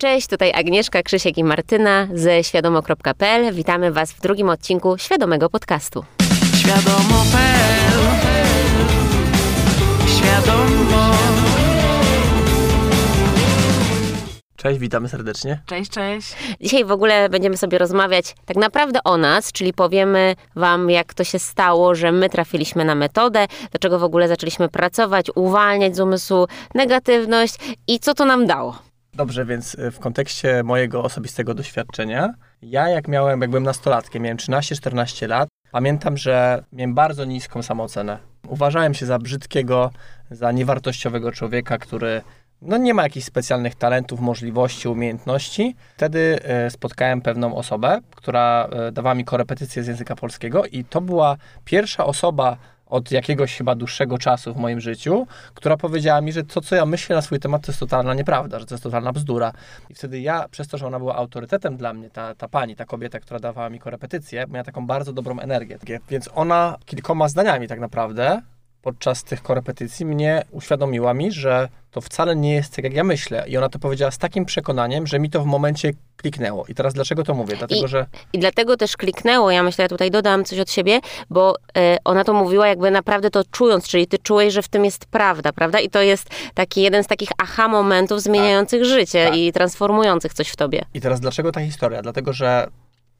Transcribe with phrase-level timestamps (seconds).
[0.00, 3.54] Cześć, tutaj Agnieszka, Krzysiek i Martyna ze świadomo.pl.
[3.54, 6.04] Witamy Was w drugim odcinku Świadomego Podcastu.
[6.58, 7.98] Świadomo.pl
[10.08, 11.10] Świadomo
[14.56, 15.60] Cześć, witamy serdecznie.
[15.66, 16.36] Cześć, cześć.
[16.60, 21.24] Dzisiaj w ogóle będziemy sobie rozmawiać tak naprawdę o nas, czyli powiemy Wam, jak to
[21.24, 26.46] się stało, że my trafiliśmy na metodę, dlaczego w ogóle zaczęliśmy pracować, uwalniać z umysłu
[26.74, 27.54] negatywność
[27.88, 28.85] i co to nam dało.
[29.16, 34.38] Dobrze, więc y, w kontekście mojego osobistego doświadczenia, ja jak miałem, jak byłem nastolatkiem, miałem
[34.38, 38.18] 13-14 lat, pamiętam, że miałem bardzo niską samoocenę.
[38.48, 39.90] Uważałem się za brzydkiego,
[40.30, 42.22] za niewartościowego człowieka, który
[42.62, 45.76] no nie ma jakichś specjalnych talentów, możliwości, umiejętności.
[45.96, 51.00] Wtedy e, spotkałem pewną osobę, która e, dawała mi korepetycję z języka polskiego i to
[51.00, 56.44] była pierwsza osoba od jakiegoś chyba dłuższego czasu w moim życiu, która powiedziała mi, że
[56.44, 59.12] to, co ja myślę na swój temat, to jest totalna nieprawda, że to jest totalna
[59.12, 59.52] bzdura.
[59.90, 62.84] I wtedy ja, przez to, że ona była autorytetem dla mnie, ta, ta pani, ta
[62.84, 65.78] kobieta, która dawała mi korepetycję, miała taką bardzo dobrą energię.
[66.08, 68.42] Więc ona kilkoma zdaniami tak naprawdę
[68.86, 73.44] podczas tych korepetycji mnie uświadomiła mi, że to wcale nie jest tak, jak ja myślę.
[73.48, 76.66] I ona to powiedziała z takim przekonaniem, że mi to w momencie kliknęło.
[76.68, 77.56] I teraz dlaczego to mówię?
[77.56, 78.06] Dlatego, I, że...
[78.32, 82.24] I dlatego też kliknęło, ja myślę, ja tutaj dodam coś od siebie, bo e, ona
[82.24, 85.80] to mówiła jakby naprawdę to czując, czyli ty czułeś, że w tym jest prawda, prawda?
[85.80, 89.36] I to jest taki jeden z takich aha momentów zmieniających życie Tak.
[89.36, 90.84] i transformujących coś w tobie.
[90.94, 92.02] I teraz dlaczego ta historia?
[92.02, 92.68] Dlatego, że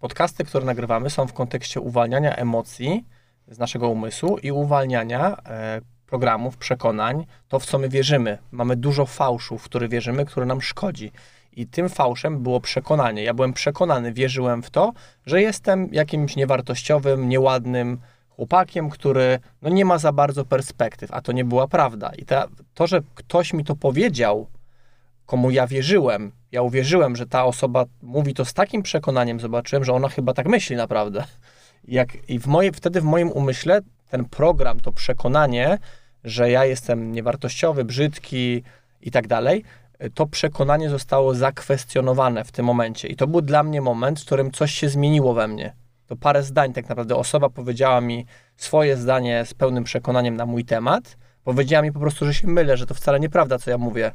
[0.01, 3.05] podcasty, które nagrywamy, są w kontekście uwalniania emocji
[3.49, 8.39] z naszego umysłu i uwalniania e, programów, przekonań, to w co my wierzymy.
[8.51, 11.13] Mamy dużo fałszu, w który wierzymy, który nam szkodzi.
[11.53, 13.23] I tym fałszem było przekonanie.
[13.23, 14.93] Ja byłem przekonany, wierzyłem w to,
[15.27, 21.33] że jestem jakimś niewartościowym, nieładnym chłopakiem, który no, nie ma za bardzo perspektyw, a to
[21.33, 22.13] nie była prawda.
[22.19, 24.47] I ta, to, że ktoś mi to powiedział,
[25.27, 29.93] komu ja wierzyłem, ja uwierzyłem, że ta osoba mówi to z takim przekonaniem, zobaczyłem, że
[29.93, 31.25] ona chyba tak myśli naprawdę.
[31.85, 35.79] Jak, I w moje, wtedy w moim umyśle ten program, to przekonanie,
[36.25, 38.63] że ja jestem niewartościowy, brzydki
[39.01, 39.65] i tak dalej,
[40.15, 43.09] to przekonanie zostało zakwestionowane w tym momencie.
[43.09, 45.75] I to był dla mnie moment, w którym coś się zmieniło we mnie.
[46.07, 47.17] To parę zdań tak naprawdę.
[47.17, 48.27] Osoba powiedziała mi
[48.57, 51.17] swoje zdanie z pełnym przekonaniem na mój temat.
[51.45, 54.13] Powiedziała mi po prostu, że się mylę, że to wcale nieprawda, co ja mówię.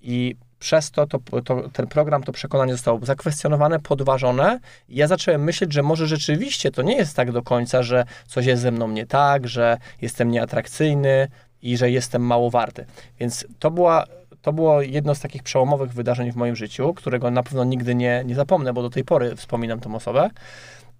[0.00, 4.60] I przez to, to, to ten program, to przekonanie zostało zakwestionowane, podważone.
[4.88, 8.62] Ja zacząłem myśleć, że może rzeczywiście to nie jest tak do końca, że coś jest
[8.62, 11.28] ze mną nie tak, że jestem nieatrakcyjny
[11.62, 12.86] i że jestem mało warty.
[13.20, 14.04] Więc to była
[14.42, 18.22] to było jedno z takich przełomowych wydarzeń w moim życiu, którego na pewno nigdy nie,
[18.26, 20.30] nie zapomnę, bo do tej pory wspominam tą osobę.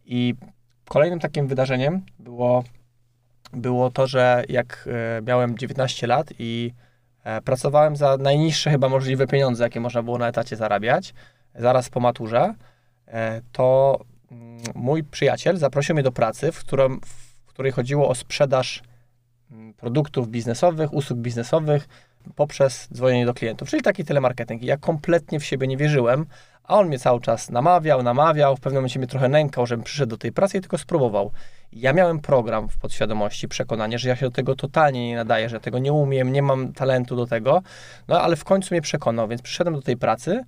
[0.05, 0.35] I
[0.89, 2.65] kolejnym takim wydarzeniem było,
[3.53, 4.89] było to, że jak
[5.19, 6.73] e, miałem 19 lat i
[7.45, 11.15] pracowałem za najniższe chyba możliwe pieniądze, jakie można było na etacie zarabiać,
[11.55, 12.55] zaraz po maturze,
[13.07, 13.99] e, to
[14.31, 18.83] mm, mój przyjaciel zaprosił mnie do pracy, w, którym, w której chodziło o sprzedaż
[19.77, 21.89] produktów biznesowych, usług biznesowych
[22.35, 24.63] poprzez dzwonienie do klientów, czyli taki telemarketing.
[24.63, 26.27] Ja kompletnie w siebie nie wierzyłem,
[26.65, 30.11] a on mnie cały czas namawiał, namawiał, w pewnym momencie mnie trochę nękał, żebym przyszedł
[30.11, 31.31] do tej pracy i tylko spróbował.
[31.73, 35.61] Ja miałem program w podświadomości, przekonanie, że ja się do tego totalnie nie nadaję, że
[35.61, 37.63] tego nie umiem, nie mam talentu do tego,
[38.09, 40.45] no ale w końcu mnie przekonał, więc przyszedłem do tej pracy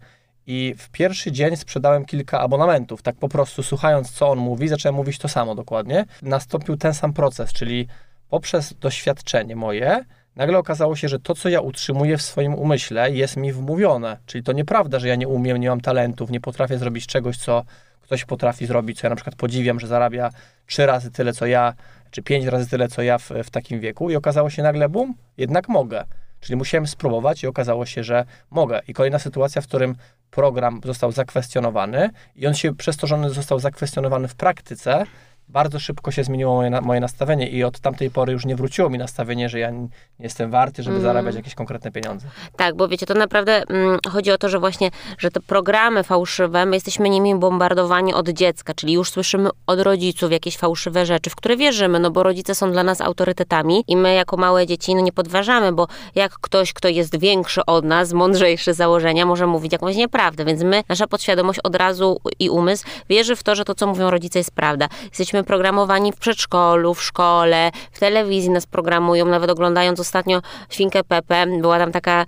[0.46, 4.94] i w pierwszy dzień sprzedałem kilka abonamentów, tak po prostu słuchając, co on mówi, zacząłem
[4.94, 6.04] mówić to samo dokładnie.
[6.22, 7.88] Nastąpił ten sam proces, czyli
[8.28, 10.04] poprzez doświadczenie moje,
[10.36, 14.16] nagle okazało się, że to, co ja utrzymuję w swoim umyśle, jest mi wmówione.
[14.26, 17.64] Czyli to nieprawda, że ja nie umiem, nie mam talentów, nie potrafię zrobić czegoś, co
[18.00, 20.30] ktoś potrafi zrobić, co ja na przykład podziwiam, że zarabia
[20.66, 21.74] trzy razy tyle, co ja,
[22.10, 24.10] czy pięć razy tyle, co ja w, w takim wieku.
[24.10, 26.04] I okazało się nagle, bum, jednak mogę.
[26.40, 28.80] Czyli musiałem spróbować i okazało się, że mogę.
[28.88, 29.96] I kolejna sytuacja, w którym
[30.30, 35.06] program został zakwestionowany i on się, przez to, że on został zakwestionowany w praktyce,
[35.48, 38.90] bardzo szybko się zmieniło moje, na- moje nastawienie i od tamtej pory już nie wróciło
[38.90, 39.88] mi nastawienie, że ja nie
[40.20, 41.12] jestem warty, żeby Mhm.
[41.14, 42.26] zarabiać jakieś konkretne pieniądze.
[42.56, 46.66] Tak, bo wiecie, to naprawdę mm, chodzi o to, że właśnie, że te programy fałszywe,
[46.66, 51.36] my jesteśmy nimi bombardowani od dziecka, czyli już słyszymy od rodziców jakieś fałszywe rzeczy, w
[51.36, 55.00] które wierzymy, no bo rodzice są dla nas autorytetami i my jako małe dzieci no
[55.00, 59.72] nie podważamy, bo jak ktoś, kto jest większy od nas, mądrzejszy z założenia, może mówić
[59.72, 63.74] jakąś nieprawdę, więc my, nasza podświadomość od razu i umysł wierzy w to, że to,
[63.74, 64.88] co mówią rodzice jest prawda.
[65.04, 71.46] Jesteśmy programowani w przedszkolu, w szkole, w telewizji nas programują, nawet oglądając ostatnio Świnkę Pepę,
[71.60, 72.26] była tam taka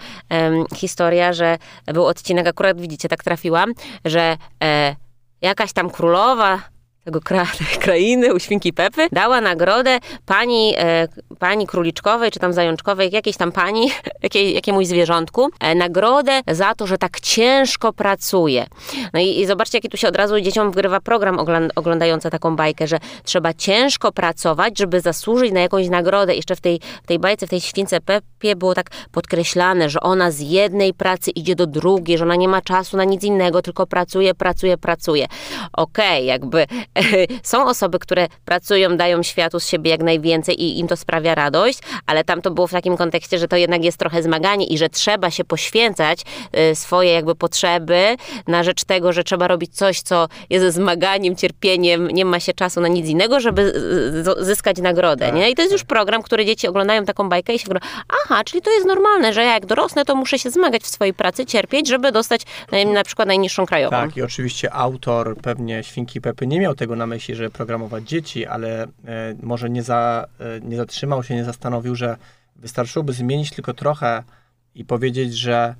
[0.74, 3.72] historia, że był odcinek, akurat widzicie, tak trafiłam,
[4.04, 4.96] że e,
[5.42, 6.58] jakaś tam królowa
[7.04, 7.46] tego kra
[7.84, 11.08] krainy, u świnki Pepy, dała nagrodę pani, e,
[11.38, 13.90] pani króliczkowej, czy tam zajączkowej, jakiejś tam pani,
[14.22, 18.66] jakiej, jakiemuś zwierzątku, e, nagrodę za to, że tak ciężko pracuje.
[19.12, 22.56] No i, i zobaczcie, jaki tu się od razu dzieciom wgrywa program ogl- oglądający taką
[22.56, 26.34] bajkę, że trzeba ciężko pracować, żeby zasłużyć na jakąś nagrodę.
[26.34, 30.30] Jeszcze w tej, w tej bajce, w tej śwince Pepie było tak podkreślane, że ona
[30.30, 33.86] z jednej pracy idzie do drugiej, że ona nie ma czasu na nic innego, tylko
[33.86, 35.26] pracuje, pracuje, pracuje.
[35.72, 36.66] Okej, okay, jakby
[37.42, 41.78] są osoby, które pracują, dają światu z siebie jak najwięcej i im to sprawia radość,
[42.06, 44.88] ale tam to było w takim kontekście, że to jednak jest trochę zmaganie i że
[44.88, 46.24] trzeba się poświęcać
[46.72, 48.16] y, swoje jakby potrzeby
[48.46, 52.80] na rzecz tego, że trzeba robić coś, co jest zmaganiem, cierpieniem, nie ma się czasu
[52.80, 53.72] na nic innego, żeby
[54.38, 55.50] zyskać nagrodę, tak, nie?
[55.50, 55.80] I to jest tak.
[55.80, 57.80] już program, który dzieci oglądają taką bajkę i się mówią,
[58.24, 61.14] aha, czyli to jest normalne, że ja jak dorosnę, to muszę się zmagać w swojej
[61.14, 63.96] pracy, cierpieć, żeby dostać na, na przykład najniższą krajową.
[63.96, 68.46] Tak, i oczywiście autor pewnie Świnki Pepy nie miał tego na myśli, żeby programować dzieci,
[68.46, 68.88] ale e,
[69.42, 72.16] może nie, za, e, nie zatrzymał się, nie zastanowił, że
[72.56, 74.22] wystarczyłoby zmienić tylko trochę
[74.74, 75.74] i powiedzieć, że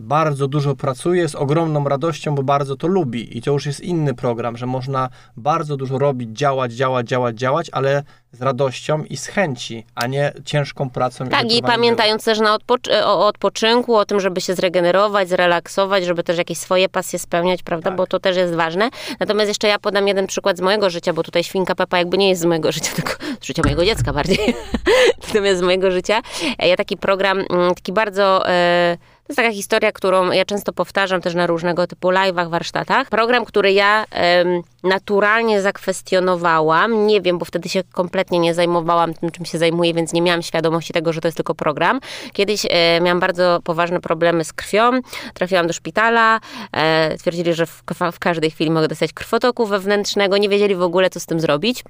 [0.00, 3.38] bardzo dużo pracuje z ogromną radością, bo bardzo to lubi.
[3.38, 7.70] I to już jest inny program, że można bardzo dużo robić, działać, działać, działać, działać,
[7.72, 11.28] ale z radością i z chęci, a nie ciężką pracą.
[11.28, 16.04] Tak, i, i pamiętając też na odpoczy- o odpoczynku, o tym, żeby się zregenerować, zrelaksować,
[16.04, 17.96] żeby też jakieś swoje pasje spełniać, prawda, tak.
[17.96, 18.90] bo to też jest ważne.
[19.20, 22.28] Natomiast jeszcze ja podam jeden przykład z mojego życia, bo tutaj świnka Pepa jakby nie
[22.28, 24.38] jest z mojego życia, tylko z życia mojego dziecka bardziej.
[25.28, 26.20] Natomiast z mojego życia.
[26.58, 28.48] E, ja taki program, mm, taki bardzo...
[28.48, 33.08] E, to jest taka historia, którą ja często powtarzam też na różnego typu live'ach, warsztatach.
[33.08, 34.04] Program, który ja
[34.44, 37.06] um, naturalnie zakwestionowałam.
[37.06, 40.42] Nie wiem, bo wtedy się kompletnie nie zajmowałam tym, czym się zajmuję, więc nie miałam
[40.42, 42.00] świadomości tego, że to jest tylko program.
[42.32, 44.90] Kiedyś e, miałam bardzo poważne problemy z krwią.
[45.34, 46.40] Trafiłam do szpitala.
[46.72, 47.82] E, twierdzili, że w,
[48.12, 50.36] w każdej chwili mogę dostać krwotoku wewnętrznego.
[50.36, 51.84] Nie wiedzieli w ogóle, co z tym zrobić.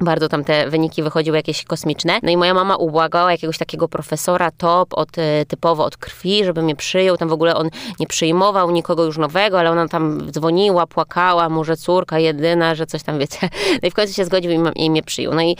[0.00, 2.18] Bardzo tam te wyniki wychodziły jakieś kosmiczne.
[2.22, 6.62] No i moja mama ubłagała jakiegoś takiego profesora top, od, e, typowo od krwi, żeby
[6.62, 7.16] mnie przyjął.
[7.16, 7.70] Tam w ogóle on
[8.00, 12.86] nie przyjmował nikogo już nowego, ale ona tam dzwoniła, płakała mu, że córka jedyna, że
[12.86, 13.38] coś tam, wiecie.
[13.82, 15.34] No i w końcu się zgodził i, i mnie przyjął.
[15.34, 15.56] No i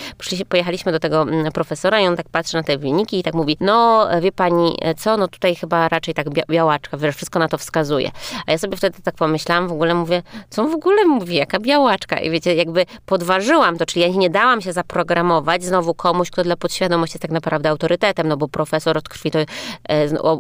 [0.49, 4.09] pojechaliśmy do tego profesora i on tak patrzy na te wyniki i tak mówi, no
[4.21, 8.11] wie pani co, no tutaj chyba raczej tak białaczka, wiesz, wszystko na to wskazuje.
[8.47, 12.19] A ja sobie wtedy tak pomyślałam, w ogóle mówię, co w ogóle mówi, jaka białaczka?
[12.19, 16.57] I wiecie, jakby podważyłam to, czyli ja nie dałam się zaprogramować znowu komuś, kto dla
[16.57, 19.47] podświadomości jest tak naprawdę autorytetem, no bo profesor od krwi to e,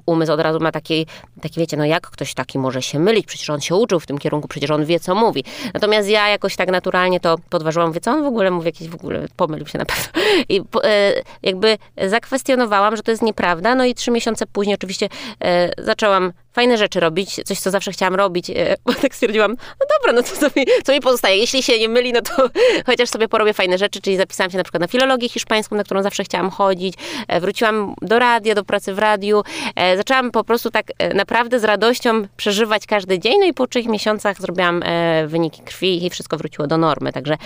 [0.07, 1.07] umysł od razu ma taki,
[1.41, 4.19] taki, wiecie, no jak ktoś taki może się mylić, przecież on się uczył w tym
[4.19, 5.45] kierunku, przecież on wie, co mówi.
[5.75, 8.95] Natomiast ja jakoś tak naturalnie to podważyłam, mówię, co on w ogóle mówi, jakiś w
[8.95, 10.23] ogóle pomylił się na pewno.
[10.49, 11.13] I e,
[11.43, 15.09] jakby zakwestionowałam, że to jest nieprawda, no i trzy miesiące później oczywiście
[15.45, 19.87] e, zaczęłam fajne rzeczy robić, coś, co zawsze chciałam robić, e, bo tak stwierdziłam, no
[19.99, 21.37] dobra, no to co mi, co mi pozostaje?
[21.37, 22.51] Jeśli się nie myli, no to
[22.87, 26.03] chociaż sobie porobię fajne rzeczy, czyli zapisałam się na przykład na filologię hiszpańską, na którą
[26.03, 26.95] zawsze chciałam chodzić,
[27.29, 29.43] e, wróciłam do radia, do pracy w radiu,
[29.77, 33.87] e, zaczęłam po prostu tak naprawdę z radością przeżywać każdy dzień, no i po trzech
[33.87, 34.83] miesiącach zrobiłam
[35.27, 37.37] wyniki krwi i wszystko wróciło do normy, także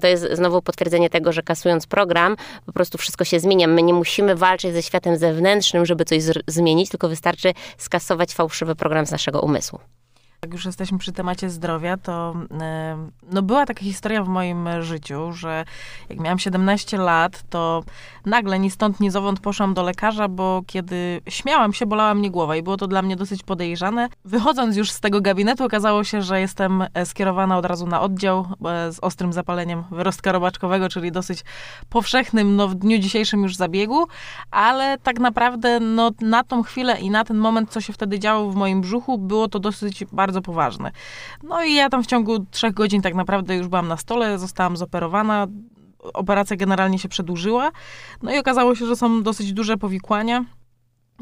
[0.00, 2.36] to jest znowu potwierdzenie tego, że kasując program,
[2.66, 3.66] po prostu wszystko się zmienia.
[3.66, 8.74] My nie musimy walczyć ze światem zewnętrznym, żeby coś zmienić, tylko wystarczy skasować fałszywe fałszywy
[8.74, 9.78] program z naszego umysłu.
[10.44, 12.34] Jak już jesteśmy przy temacie zdrowia, to
[13.32, 15.64] no była taka historia w moim życiu, że
[16.08, 17.82] jak miałam 17 lat, to
[18.26, 22.56] nagle ni stąd, ni zowąd poszłam do lekarza, bo kiedy śmiałam się, bolała mnie głowa
[22.56, 24.08] i było to dla mnie dosyć podejrzane.
[24.24, 28.46] Wychodząc już z tego gabinetu, okazało się, że jestem e, skierowana od razu na oddział
[28.64, 31.44] e, z ostrym zapaleniem wyrostka robaczkowego, czyli dosyć
[31.88, 34.04] powszechnym no, w dniu dzisiejszym już zabiegu,
[34.50, 38.50] ale tak naprawdę no, na tą chwilę i na ten moment, co się wtedy działo
[38.50, 40.90] w moim brzuchu, było to dosyć bardzo bardzo poważny.
[41.42, 44.76] No i ja tam w ciągu trzech godzin tak naprawdę już byłam na stole, zostałam
[44.76, 45.46] zoperowana.
[46.14, 47.70] Operacja generalnie się przedłużyła.
[48.22, 50.44] No i okazało się, że są dosyć duże powikłania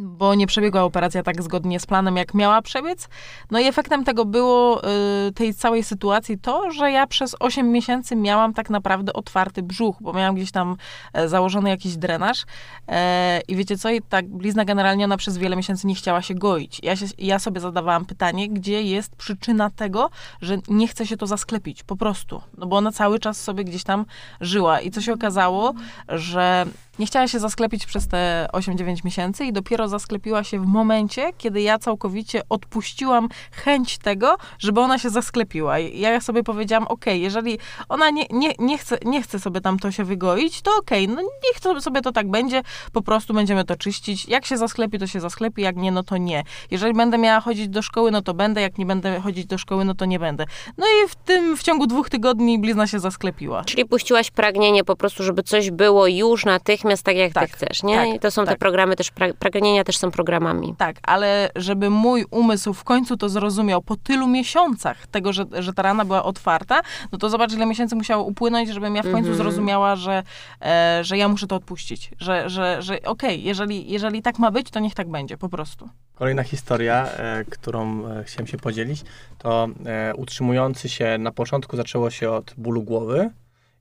[0.00, 3.08] bo nie przebiegła operacja tak zgodnie z planem, jak miała przebiec.
[3.50, 4.82] No i efektem tego było,
[5.28, 9.96] y, tej całej sytuacji, to, że ja przez 8 miesięcy miałam tak naprawdę otwarty brzuch,
[10.00, 10.76] bo miałam gdzieś tam
[11.12, 12.44] e, założony jakiś drenaż
[12.88, 16.34] e, i wiecie co, i tak blizna generalnie ona przez wiele miesięcy nie chciała się
[16.34, 16.80] goić.
[16.82, 20.10] Ja, się, ja sobie zadawałam pytanie, gdzie jest przyczyna tego,
[20.42, 22.42] że nie chce się to zasklepić, po prostu.
[22.58, 24.04] No bo ona cały czas sobie gdzieś tam
[24.40, 25.74] żyła i co się okazało,
[26.08, 26.66] że
[27.00, 31.62] nie chciała się zasklepić przez te 8-9 miesięcy i dopiero zasklepiła się w momencie, kiedy
[31.62, 35.78] ja całkowicie odpuściłam chęć tego, żeby ona się zasklepiła.
[35.78, 39.90] Ja sobie powiedziałam, ok, jeżeli ona nie, nie, nie, chce, nie chce sobie tam to
[39.90, 44.28] się wygoić, to okej, no niech sobie to tak będzie, po prostu będziemy to czyścić.
[44.28, 46.42] Jak się zasklepi, to się zasklepi, jak nie, no to nie.
[46.70, 49.84] Jeżeli będę miała chodzić do szkoły, no to będę, jak nie będę chodzić do szkoły,
[49.84, 50.44] no to nie będę.
[50.78, 53.64] No i w tym, w ciągu dwóch tygodni blizna się zasklepiła.
[53.64, 57.82] Czyli puściłaś pragnienie po prostu, żeby coś było już natychmiast tak, jak Tak, ty chcesz,
[57.82, 57.94] nie?
[57.96, 58.58] tak, I to są te tak.
[58.58, 60.74] programy też, pra- pragnienia też są programami.
[60.78, 65.72] Tak, ale żeby mój umysł w końcu to zrozumiał po tylu miesiącach tego, że, że
[65.72, 66.80] ta rana była otwarta,
[67.12, 69.36] no to zobacz, ile miesięcy musiało upłynąć, żebym ja w końcu Mhm.
[69.36, 70.22] zrozumiała, że,
[70.62, 72.10] e, że ja muszę to odpuścić.
[72.20, 75.88] Że, że, że okej, jeżeli, jeżeli tak ma być, to niech tak będzie, po prostu.
[76.14, 79.02] Kolejna historia, e, którą e, chciałem się podzielić,
[79.38, 83.30] to e, utrzymujący się na początku zaczęło się od bólu głowy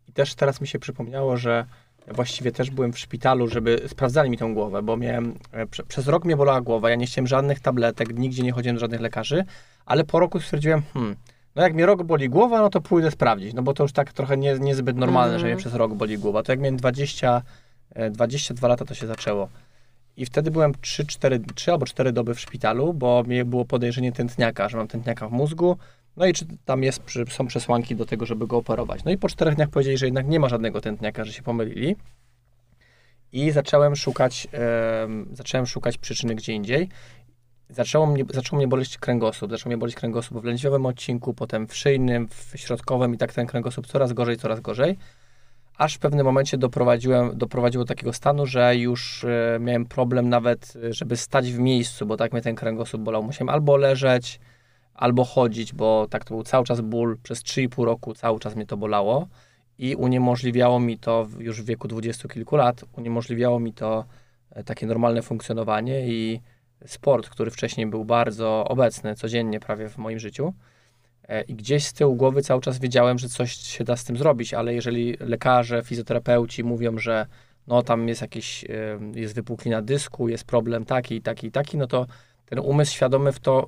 [0.07, 1.65] i też teraz mi się przypomniało, że
[2.13, 6.07] właściwie też byłem w szpitalu, żeby sprawdzali mi tą głowę, bo miałem, e, prze, przez
[6.07, 9.45] rok mnie bolała głowa, ja nie chciałem żadnych tabletek, nigdzie nie chodziłem do żadnych lekarzy,
[9.85, 11.15] ale po roku stwierdziłem, hmm,
[11.55, 14.13] no jak mnie rok boli głowa, no to pójdę sprawdzić, no bo to już tak
[14.13, 15.59] trochę nie, niezbyt normalne, że mnie Mhm.
[15.59, 16.43] przez rok boli głowa.
[16.43, 17.41] To jak miałem 20,
[17.95, 19.49] e, 22 lata, to się zaczęło.
[20.17, 24.11] I wtedy byłem 3, 4, 3 albo 4 doby w szpitalu, bo mnie było podejrzenie
[24.11, 25.77] tętniaka, że mam tętniaka w mózgu.
[26.17, 29.03] No i czy tam jest, są przesłanki do tego, żeby go operować.
[29.03, 31.95] No i po czterech dniach powiedzieli, że jednak nie ma żadnego tętniaka, że się pomylili.
[33.31, 36.89] I zacząłem szukać, em, zacząłem szukać przyczyny gdzie indziej.
[37.69, 39.51] Zaczęło mnie, zaczął mnie boleć kręgosłup.
[39.51, 43.47] Zaczął mnie boleć kręgosłup w lędźwiowym odcinku, potem w szyjnym, w środkowym i tak ten
[43.47, 44.97] kręgosłup coraz gorzej, coraz gorzej.
[45.77, 50.73] Aż w pewnym momencie doprowadziłem, doprowadziło do takiego stanu, że już e, miałem problem nawet,
[50.83, 53.23] e, żeby stać w miejscu, bo tak mnie ten kręgosłup bolał.
[53.23, 54.39] Musiałem albo leżeć,
[54.99, 57.17] albo chodzić, bo tak to był cały czas ból.
[57.23, 59.27] Przez 3,5 roku cały czas mnie to bolało
[59.77, 64.05] i uniemożliwiało mi to już w wieku dwudziestu kilku lat, uniemożliwiało mi to
[64.51, 66.41] e, takie normalne funkcjonowanie i
[66.85, 70.53] sport, który wcześniej był bardzo obecny codziennie prawie w moim życiu.
[71.27, 74.17] E, I gdzieś z tyłu głowy cały czas wiedziałem, że coś się da z tym
[74.17, 77.25] zrobić, ale jeżeli lekarze, fizjoterapeuci mówią, że
[77.67, 82.05] no tam jest jakiś, e, jest wypuklina dysku, jest problem taki, taki, taki, no to
[82.49, 83.67] ten umysł świadomy w to,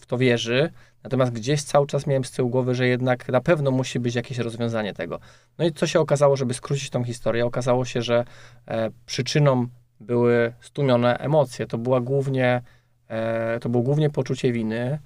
[0.00, 0.70] w, to wierzy,
[1.04, 4.38] natomiast gdzieś cały czas miałem z tyłu głowy, że jednak na pewno musi być jakieś
[4.38, 5.20] rozwiązanie tego.
[5.58, 8.24] No i co się okazało, żeby skrócić tą historię, okazało się, że
[8.68, 9.66] e, przyczyną
[10.00, 11.66] były stłumione emocje.
[11.66, 12.62] To była głównie,
[13.08, 14.98] e, to było głównie poczucie winy,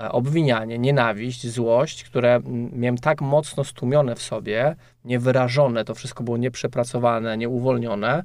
[0.00, 2.40] e, obwinianie, nienawiść, złość, które
[2.72, 8.22] miałem tak mocno stłumione w sobie, niewyrażone, to wszystko było nieprzepracowane, nieuwolnione,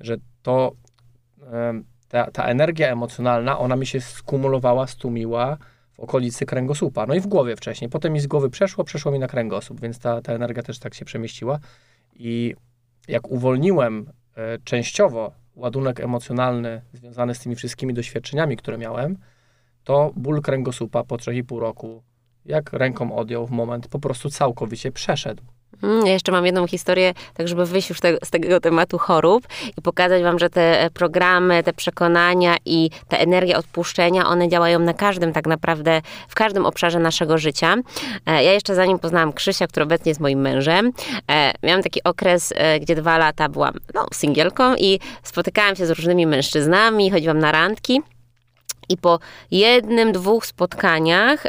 [0.00, 0.72] że to
[2.12, 5.56] ta, ta energia emocjonalna, ona mi się skumulowała, stłumiła
[5.92, 7.90] w okolicy kręgosłupa, no i w głowie wcześniej.
[7.90, 10.94] Potem mi z głowy przeszło, przeszło mi na kręgosłup, więc ta, ta energia też tak
[10.94, 11.58] się przemieściła.
[12.14, 12.54] I
[13.08, 19.18] jak uwolniłem e, częściowo ładunek emocjonalny związany z tymi wszystkimi doświadczeniami, które miałem,
[19.84, 22.02] to ból kręgosłupa po 3,5 roku,
[22.44, 25.42] jak ręką odjął w moment, po prostu całkowicie przeszedł.
[25.82, 29.46] Mm, Ja jeszcze mam jedną historię, tak żeby wyjść już te, z tego tematu chorób
[29.78, 34.78] i pokazać wam, że te e, programy, te przekonania i ta energia odpuszczenia, one działają
[34.78, 37.76] na każdym tak naprawdę, w każdym obszarze naszego życia.
[38.26, 40.92] E, Ja jeszcze zanim poznałam Krzysia, który obecnie jest moim mężem,
[41.30, 46.26] e, miałam taki okres, gdzie dwa lata byłam no, singielką i spotykałam się z różnymi
[46.26, 48.00] mężczyznami, chodziłam na randki
[48.88, 49.18] i po
[49.50, 51.44] jednym, dwóch spotkaniach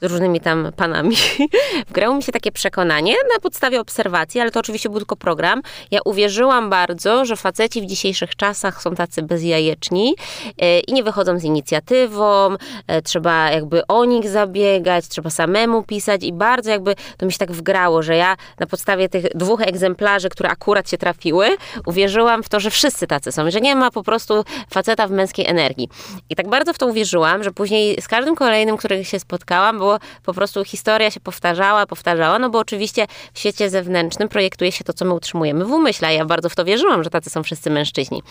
[0.00, 1.16] z różnymi tam panami,
[1.88, 5.62] wgrało mi się takie przekonanie na podstawie obserwacji, ale to oczywiście był tylko program.
[5.90, 10.14] Ja uwierzyłam bardzo, że faceci w dzisiejszych czasach są tacy bezjajeczni
[10.58, 16.24] e, i nie wychodzą z inicjatywą, e, trzeba jakby o nich zabiegać, trzeba samemu pisać
[16.24, 20.28] i bardzo jakby to mi się tak wgrało, że ja na podstawie tych dwóch egzemplarzy,
[20.28, 21.48] które akurat się trafiły,
[21.86, 25.46] uwierzyłam w to, że wszyscy tacy są, że nie ma po prostu faceta w męskiej
[25.46, 25.88] energii.
[26.30, 29.98] I tak bardzo w to uwierzyłam, że później z każdym kolejnym, którym się spotkałam, było
[30.22, 34.92] po prostu historia się powtarzała, powtarzała, no bo oczywiście w świecie zewnętrznym projektuje się to,
[34.92, 36.14] co my utrzymujemy w umyśle.
[36.14, 38.22] Ja bardzo w to wierzyłam, że tacy są wszyscy mężczyźni.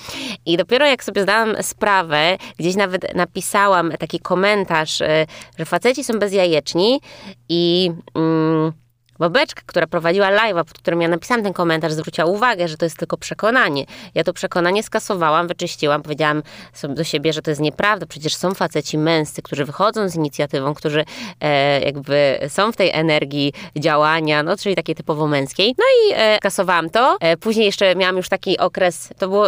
[0.46, 5.28] I dopiero jak sobie zdałam sprawę, gdzieś nawet napisałam taki komentarz, y,
[5.60, 7.02] że faceci są bezjajeczni
[7.50, 7.92] i...
[8.16, 8.85] Mm,
[9.20, 12.98] Babeczka, która prowadziła live'a, pod którym ja napisałam ten komentarz, zwróciła uwagę, że to jest
[12.98, 13.86] tylko przekonanie.
[14.16, 16.44] Ja to przekonanie skasowałam, wyczyściłam, powiedziałam
[16.90, 18.06] do siebie, że to jest nieprawda.
[18.06, 21.06] Przecież są faceci męscy, którzy wychodzą z inicjatywą, którzy
[21.42, 25.76] e, jakby są w tej energii działania, no czyli takiej typowo męskiej.
[25.78, 27.18] No i e, kasowałam to.
[27.20, 29.48] E, później jeszcze miałam już taki okres, to było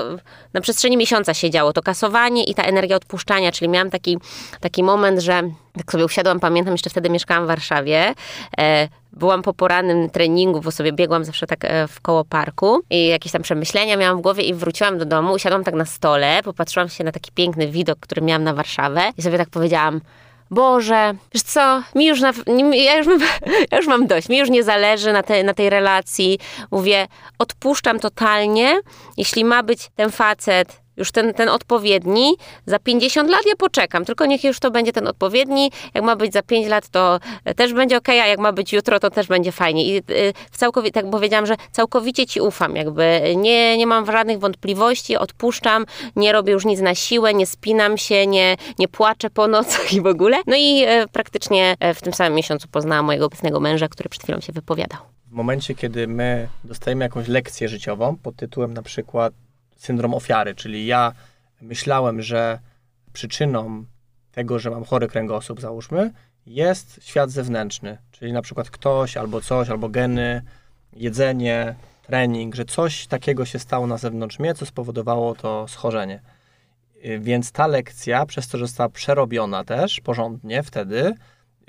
[0.54, 4.18] na przestrzeni miesiąca się działo, to kasowanie i ta energia odpuszczania, czyli miałam taki,
[4.60, 5.44] taki moment, że
[5.78, 8.14] tak sobie usiadłam, pamiętam, jeszcze wtedy mieszkałam w Warszawie.
[9.18, 13.32] Byłam po porannym treningu, bo sobie biegłam zawsze tak e, w koło parku i jakieś
[13.32, 17.04] tam przemyślenia miałam w głowie i wróciłam do domu, usiadłam tak na stole, popatrzyłam się
[17.04, 20.02] na taki piękny widok, który miałam na Warszawę i sobie tak powiedziałam,
[20.52, 22.34] Boże, wiesz co, mi już na,
[22.74, 23.20] ja, już mam,
[23.72, 26.40] ja już mam dość, mi już nie zależy na, te, na tej relacji.
[26.72, 27.08] Mówię,
[27.40, 28.80] odpuszczam totalnie,
[29.18, 32.36] jeśli ma być ten facet już ten, ten odpowiedni,
[32.66, 36.34] za 50 lat ja poczekam, tylko niech już to będzie ten odpowiedni, jak ma być
[36.34, 37.20] za 5 lat, to
[37.56, 39.86] też będzie ok, a jak ma być jutro, to też będzie fajnie.
[39.86, 40.02] I
[40.52, 45.86] w całkowicie, tak powiedziałam, że całkowicie ci ufam, jakby nie, nie mam żadnych wątpliwości, odpuszczam,
[46.16, 50.02] nie robię już nic na siłę, nie spinam się, nie, nie płaczę po nocach i
[50.02, 50.38] w ogóle.
[50.48, 54.24] No i e, praktycznie e, w tym samym miesiącu poznałam mojego obecnego męża, który przed
[54.24, 55.00] chwilą się wypowiadał.
[55.28, 59.34] W momencie, kiedy my dostajemy jakąś lekcję życiową pod tytułem na przykład
[59.78, 61.14] syndrom ofiary, czyli ja
[61.62, 62.60] myślałem, że
[63.14, 63.86] przyczyną
[64.32, 66.12] tego, że mam chory kręgosłup, załóżmy,
[66.46, 70.42] jest świat zewnętrzny, czyli na przykład ktoś albo coś, albo geny,
[70.94, 71.76] jedzenie,
[72.08, 76.22] trening, że coś takiego się stało na zewnątrz mnie, co spowodowało to schorzenie.
[77.06, 81.16] Y, Więc ta lekcja, przez to, że została przerobiona też porządnie wtedy,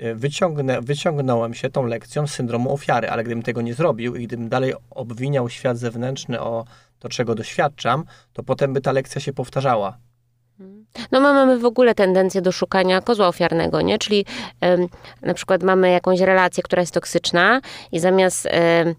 [0.01, 4.27] y, wyciągnę, wyciągnąłem się tą lekcją z syndromu ofiary, ale gdybym tego nie zrobił i
[4.27, 6.65] gdybym dalej obwiniał świat zewnętrzny o
[6.99, 8.03] to, czego doświadczam,
[8.33, 9.97] to potem by ta lekcja się powtarzała.
[11.11, 13.97] No my mamy w ogóle tendencję do szukania kozła ofiarnego, nie?
[13.97, 14.25] Czyli
[14.61, 14.87] em,
[15.21, 18.95] na przykład mamy jakąś relację, która jest toksyczna i zamiast em,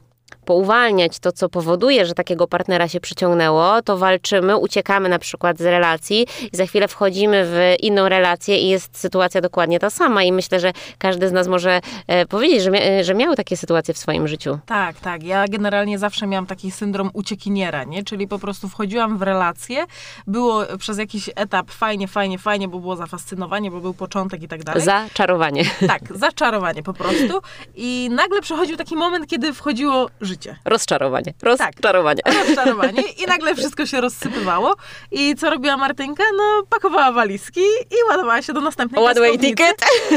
[0.51, 5.61] pouwalniać to, co powoduje, że takiego partnera się przyciągnęło, to walczymy, uciekamy na przykład z
[5.61, 10.33] relacji i za chwilę wchodzimy w inną relację i jest sytuacja dokładnie ta sama i
[10.33, 13.99] myślę, że każdy z nas może e, powiedzieć, że, mia- że miał takie sytuacje w
[13.99, 14.59] swoim życiu.
[14.67, 15.23] Tak, tak.
[15.23, 18.05] Ja generalnie zawsze miałam taki syndrom uciekiniera, nie?
[18.05, 19.85] Czyli po prostu wchodziłam w relację,
[20.27, 24.65] było przez jakiś etap fajnie, fajnie, fajnie, bo było zafascynowanie, bo był początek i tak
[24.65, 24.83] dalej.
[24.83, 25.65] Zaczarowanie.
[25.87, 27.41] Tak, zaczarowanie po prostu.
[27.75, 30.40] I nagle przychodził taki moment, kiedy wchodziło życie.
[30.65, 31.35] Rozczarowanie.
[31.43, 32.23] Rozczarowanie.
[32.47, 34.77] Rozczarowanie i nagle wszystko się rozsypywało.
[35.11, 36.25] I co robiła Martynka?
[36.37, 39.77] No, pakowała walizki i ładowała się do następnej One way ticket.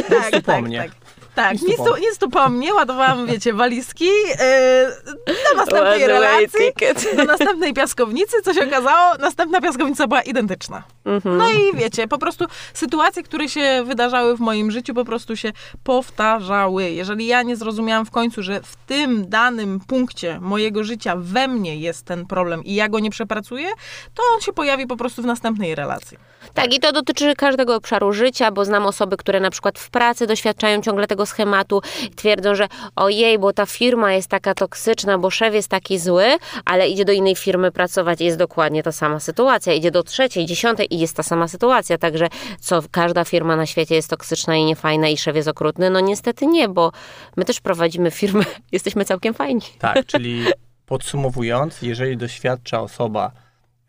[0.10, 0.77] Tak, tak, mnie.
[0.77, 1.03] tak.
[1.36, 6.72] Tak, Nic tu nic po tu, po mnie, ładowałam, wiecie, walizki yy, do następnej relacji,
[7.18, 10.84] do następnej piaskownicy, co się okazało, następna piaskownica była identyczna.
[11.06, 11.38] Mhm.
[11.38, 15.52] No i wiecie, po prostu sytuacje, które się wydarzały w moim życiu, po prostu się
[15.84, 16.90] powtarzały.
[16.90, 21.78] Jeżeli ja nie zrozumiałam w końcu, że w tym danym punkcie mojego życia we mnie
[21.78, 23.68] jest ten problem i ja go nie przepracuję,
[24.13, 26.18] to on się pojawi po prostu w następnej relacji.
[26.54, 30.28] Tak, i to dotyczy każdego obszaru życia, bo znam osoby, które na przykład w pracy
[30.28, 35.30] doświadczają ciągle tego schematu i twierdzą, że ojej, bo ta firma jest taka toksyczna, bo
[35.30, 36.26] szef jest taki zły,
[36.65, 39.74] ale idzie do innej firmy pracować i jest dokładnie ta sama sytuacja.
[39.74, 41.98] Idzie do trzeciej, dziesiątej i jest ta sama sytuacja.
[41.98, 42.28] Także
[42.60, 45.89] co, każda firma na świecie jest toksyczna i niefajna i szef jest okrutny?
[45.89, 46.91] No niestety nie, bo
[47.38, 49.62] my też prowadzimy firmę, jesteśmy całkiem fajni.
[49.80, 50.45] Tak, czyli
[50.86, 53.32] podsumowując, jeżeli doświadcza osoba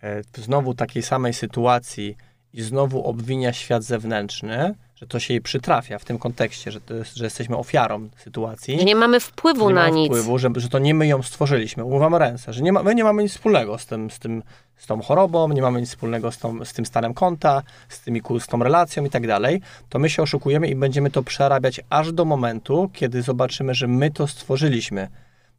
[0.03, 2.17] e, znowu takiej samej sytuacji
[2.53, 7.17] i znowu obwinia świat zewnętrzny, że to się jej przytrafia w tym kontekście, że, jest,
[7.17, 8.79] że jesteśmy ofiarą sytuacji.
[8.79, 10.07] Że nie mamy wpływu nie na mamy nic.
[10.07, 11.85] wpływu, że, że to nie my ją stworzyliśmy.
[11.85, 14.43] Umywamy ręce, że nie ma, my nie mamy nic wspólnego z tym, z tym,
[14.77, 18.23] z tą chorobą, nie mamy nic wspólnego z, tą, z tym stanem konta, z, tymi,
[18.41, 22.13] z tą relacją i tak dalej, to my się oszukujemy i będziemy to przerabiać aż
[22.13, 25.09] do momentu, kiedy zobaczymy, że my to stworzyliśmy.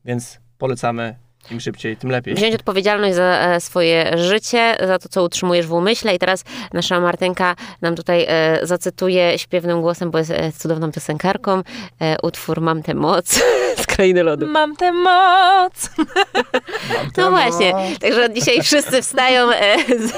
[0.06, 1.16] Więc polecamy
[1.52, 2.36] im szybciej, tym lepiej.
[2.36, 6.16] wziąć odpowiedzialność za e, swoje życie, za to, co utrzymujesz w umyśle.
[6.16, 11.62] I teraz nasza Martynka nam tutaj e, zacytuje śpiewnym głosem, bo jest e, cudowną piosenkarką,
[12.02, 13.42] e, utwór Mam tę moc
[13.82, 14.48] z Krainy Lodu.
[14.48, 15.90] Mam tę moc!
[17.18, 20.14] No właśnie, także dzisiaj wszyscy wstają e, z,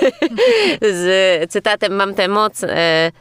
[0.81, 3.11] z cytatem Mam tę moc e,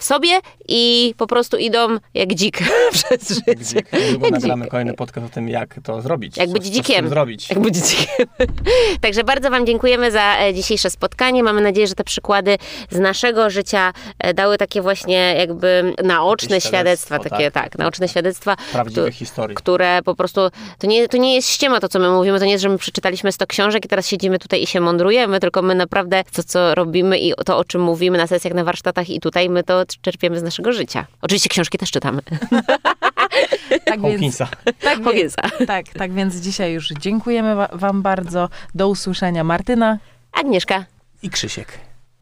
[0.00, 2.58] w sobie i po prostu idą jak dzik
[2.92, 3.54] przez życie.
[3.56, 3.86] Dzik.
[4.22, 4.70] Jak nagramy dzik.
[4.70, 6.36] kolejny podcast o tym, jak to zrobić.
[6.36, 7.08] Jak być dzikiem.
[7.08, 7.50] zrobić.
[7.50, 8.26] Jak być dzikiem.
[9.00, 11.42] Także bardzo Wam dziękujemy za e, dzisiejsze spotkanie.
[11.42, 12.58] Mamy nadzieję, że te przykłady
[12.90, 17.78] z naszego życia e, dały takie właśnie jakby naoczne Jakieś świadectwa, takie tak, tak, tak,
[17.78, 19.56] naoczne świadectwa, Prawdziwych któ- historii.
[19.56, 20.40] które po prostu,
[20.78, 22.78] to nie, to nie jest ściema to, co my mówimy, to nie jest, że my
[22.78, 26.74] przeczytaliśmy 100 książek i teraz siedzimy tutaj i się mądrujemy, tylko my naprawdę to, co
[26.74, 30.40] robimy i to, o czym mówimy na sesjach, na warsztatach i tutaj, my to czerpiemy
[30.40, 31.06] z naszego życia.
[31.22, 32.22] Oczywiście książki też czytamy.
[33.84, 35.42] Tak więc, tak, więc, Hawkinsa.
[35.66, 38.48] tak, tak więc dzisiaj już dziękujemy wa- Wam bardzo.
[38.74, 39.44] Do usłyszenia.
[39.44, 39.98] Martyna.
[40.32, 40.84] Agnieszka
[41.22, 41.78] I Krzysiek.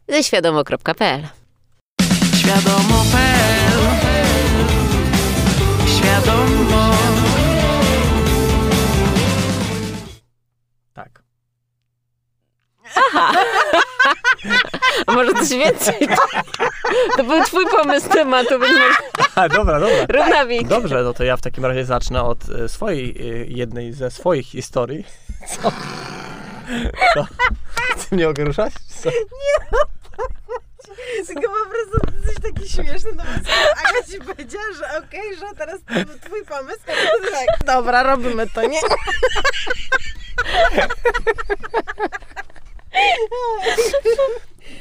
[0.09, 1.23] ze świadomo.pl
[2.37, 3.79] Świadomo.pl
[5.99, 6.95] Świadomo
[10.95, 11.23] Tak.
[15.07, 16.09] A może coś więcej?
[17.17, 18.95] To był twój pomysł tematu, więc może
[19.35, 20.07] A, dobra, dobra.
[20.09, 20.69] rób nawik.
[20.69, 24.47] Dobrze, no to ja w takim razie zacznę od e, swojej, e, jednej ze swoich
[24.47, 25.05] historii.
[25.63, 25.73] Co?
[27.15, 27.27] Co?
[28.09, 28.73] Ty mnie mogę ruszać?
[29.03, 29.11] Co?
[31.27, 33.51] Tylko po prostu jesteś taki śmieszny, no bo
[33.89, 36.79] Aga ci powiedziała, że okej, że teraz to był twój pomysł.
[36.87, 38.81] ty Tak, dobra, robimy to, nie?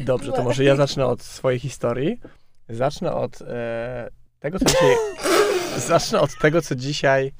[0.07, 2.21] Dobrze, to może ja zacznę od swojej historii.
[2.69, 4.95] Zacznę od e, tego, co dzisiaj...
[5.87, 7.31] Zacznę od tego, co dzisiaj...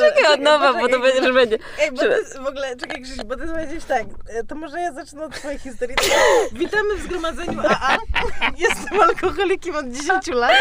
[0.00, 1.58] Czekaj od nowa, bo to będzie, że będzie.
[1.80, 4.92] Ej, bo ty, w ogóle, czekaj Krzyś, bo ty powiedziałeś tak, e, to może ja
[4.92, 5.96] zacznę od twojej historii.
[6.52, 7.98] Witamy w zgromadzeniu AA.
[8.68, 10.52] Jestem alkoholikiem od 10 lat.